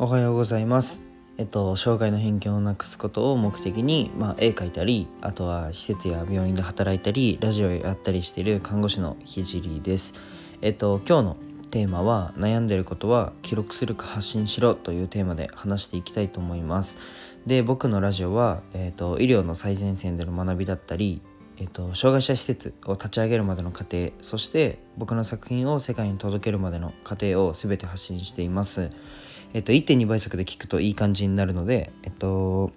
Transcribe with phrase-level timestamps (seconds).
[0.00, 1.04] おはようございます。
[1.38, 10.14] えっと、障害の偏見をなくすことを目的に、まあ、絵描いたりあとは施設や病院で働いたりラジオやったりしている看護師のひじりです。
[10.62, 11.36] えっと、今日の
[11.72, 16.96] テーマは「悩んでることは記録するか発信しろ」というテーマで話していきたいと思います。
[17.44, 21.20] で僕のラジオは、えっと、医療の最前線での学びだったり
[21.60, 28.90] えっと、障害者施設を立ち上げるまでの過程そして僕の作品を世界に届けるまでの過程を全て発信しています。
[29.54, 32.70] えっと、1.2倍速で聞くといい感じになるので、えっと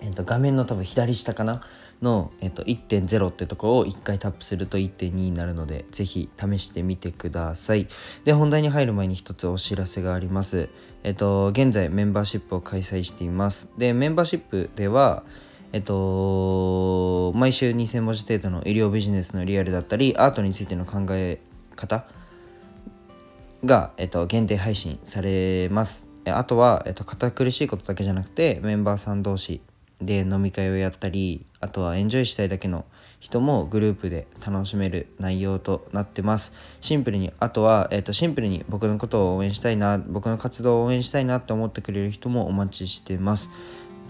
[0.00, 1.62] えっと、画面の多分左下かな？
[2.02, 7.88] の、えっと、1.0ってとこを1回タップすると1.2になるのでぜひ試してみてください。
[8.24, 10.70] で本題に入る前に一つお知らせがあります。
[11.02, 13.68] えっと現在メンバーシップを開催しています。
[13.76, 15.24] でメンバーシップでは
[15.72, 21.38] えっと毎週2000文字程度の医療ビジネスのリアルだったりアートについての考え
[21.76, 22.06] 方
[23.64, 26.08] が、えっと、限定配信されます。
[26.26, 29.62] あとは、えっと、堅苦しいことだけじゃなくてメンバーさん同士
[30.02, 32.84] で飲み会をやったりあとはエンジョイしたいだけの
[33.20, 36.54] 人もグループで楽しめる内容となってます。
[36.80, 43.50] シンプルにあとは、えっと、シンプルに僕のことを応援したいな僕の活動を応援したいなって思ってくれる人もお待ちしてます。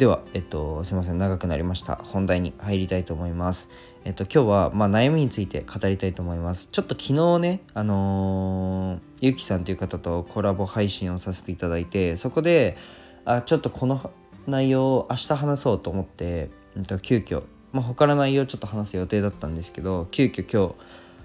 [0.00, 1.18] では、えっと、すいません。
[1.18, 1.96] 長くなりました。
[1.96, 3.68] 本題に入りたいと思います。
[4.06, 6.70] えっと今日は、まあ、悩みについて語りたいと思います。
[6.72, 12.78] ちょっと昨日ねあのー、ゆきさんという方とコラボ配信をさせていただいてそこで
[13.26, 14.10] あちょっとこの
[14.46, 17.42] 内容を明日話そうと思って、えっと、急遽
[17.74, 20.74] まあ、他の内容をちょっと話す予定だったんですけど急遽今日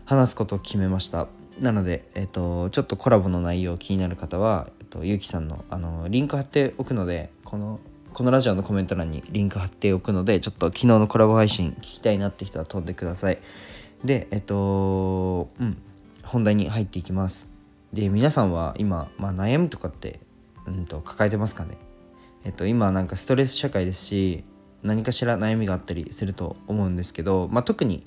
[0.03, 1.27] 話すことを決めました。
[1.61, 7.79] なので、えっと、ちょっとコラボの内容気になる方は、えっと、ゆうきさんのあのリンク貼っておくのでこの
[8.15, 13.39] このラジオのコメント欄にリンク貼っておくのでちょっと昨日のコラボ配信聞きたいなって人は飛んでください。
[14.05, 15.77] でえっとうん
[16.23, 17.49] 本題に入っていきます。
[17.91, 20.21] で皆さんは今、まあ、悩みとかって、
[20.65, 21.75] うん、と抱えてますかね？
[22.45, 24.45] えっと今なんかストレス社会ですし
[24.81, 28.05] 何かしら悩みがあったりすると思うんですけど、まあ、特に、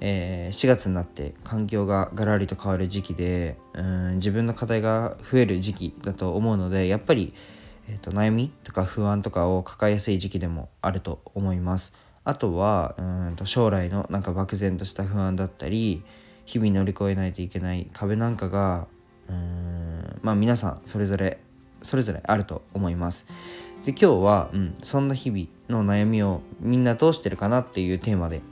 [0.00, 7.34] えー、4月になって環境がガラリと変わる時期でうん自分の課題が増える時期だと思うのでやっぱり、
[7.90, 11.92] えーと、悩みとか不安とかを抱えやすい時期でもあると思います。
[12.22, 16.04] あとはうんと将来のなんか漠然とした不安だったり
[16.44, 18.86] 日々乗り越えないといけない壁なんかが
[19.28, 21.40] うんまあ皆さんそれぞれ
[21.82, 23.26] それぞれあると思います。
[23.84, 28.42] で今日は、うん、そんな日々の悩みをみんなどうしてるかなっていうテーマで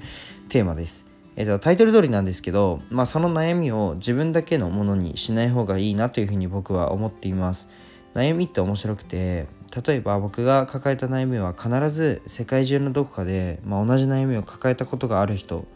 [0.48, 1.04] テーマです。
[1.34, 7.68] えっと、タイトル通りなんですけど、まあ、その悩みを自分だけのものにしない方がいいなというふうに僕は思っています。
[8.16, 9.46] 悩みって面白くて
[9.86, 15.66] 例えば僕が抱えた悩みは必ず世界中のどこかで、まあ、同じ悩みを抱えたことがある人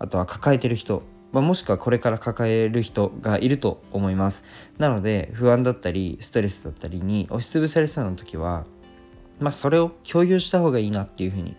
[0.00, 4.44] あとは抱えてる人、まあ、もしくはこれから抱える人がいると思います。
[4.78, 8.64] なので不安だったりストレスだったりに押しつぶされそうな時は、
[9.38, 11.54] まあ、それを共有した方がいいなっていうふうに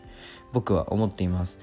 [0.52, 1.58] 僕は思っています。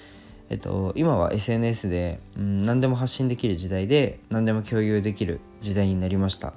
[0.48, 6.54] えっと、今は SNS で、うん、何でも発信できる時代で何でも共有できる時代になりました。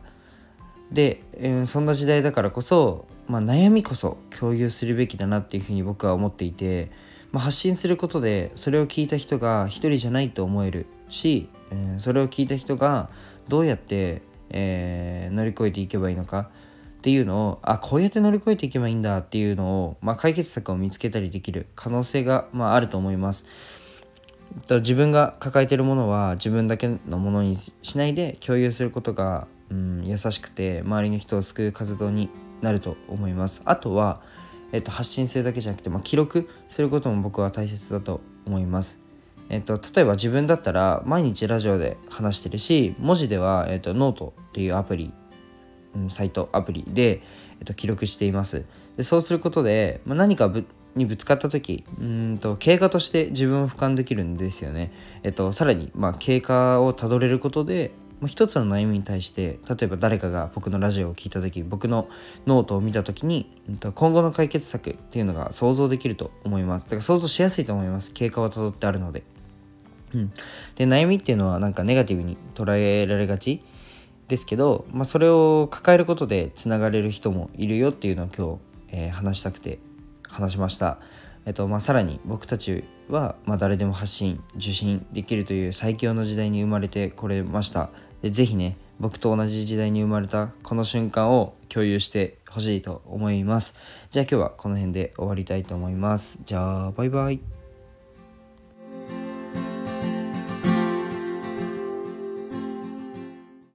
[0.92, 6.92] で、えー、そんな時代だからこそ、まあ、悩みこそ共有するべきだなっていうふうに僕は思っていて、
[7.32, 13.10] まあ、発信することでそれを聞いた人が一人じゃないと思えるし、えー、それを聞いた人が
[13.48, 16.50] どうやって、えー、乗り越えていけばいいのか
[17.00, 23.46] っていうのをあこうやって乗り越えていけばいいんだっていうのを、まあ、解決策を見つけたりできる可能性が、まあ、あると思います。
[24.70, 32.30] 自分が抱えてるものは自分だけのものにしないで共有することがうん、優しくて周りの人を救う活動に
[32.62, 33.62] なると思います。
[33.66, 34.22] あとは、
[34.74, 39.00] えっと、発信するだけじゃなくて、まあ、記録することも僕は大切だと思います。
[39.50, 45.12] えっと、例えば自分だったら毎日ラジオで話してるし文字では、えっと、ノートっていうアプリ、
[45.94, 47.22] うん、サイトアプリで、
[47.60, 48.66] えっと、記録しています。
[48.96, 50.66] でそうすることで、まあ、何かぶ
[50.96, 54.92] にぶつかった時うんと経過として自分を俯瞰できるんですよね、
[55.24, 57.92] えっと、さらに、まあ、経過をたどれることで
[58.28, 62.08] 一つの悩みに対して例えば誰かが僕のラジオを聞いた時僕の
[62.46, 63.62] ノートを見た時に
[63.96, 66.84] 今後の解決策っていうのが想像できると思います。
[66.84, 68.14] だから想像しやすいと思います。
[68.14, 69.24] 経過をたどってあるので、
[70.14, 70.32] うん、
[70.76, 73.64] で悩みっていうのはなんかネガティブに捉えられがち。
[74.32, 79.80] ですけど、まあ、それを抱えることでつながれる人もいるよっていうのを今日、えー、話したくて
[80.30, 81.00] 話しました。
[81.46, 87.90] えっとまあ、さらに僕たちは、まあ、誰でも発信受信できるという最強の時代に生まれてこれました。
[88.22, 93.74] でぜひね僕と同じ時代に生まれたこの瞬間を共有してほしいと思います。
[94.12, 96.40] じゃあ今日はこの辺で終わりたいと思います。
[96.46, 97.61] じゃあバイバイ。